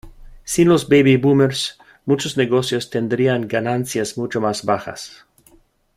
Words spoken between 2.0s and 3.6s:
muchos negocios tendrían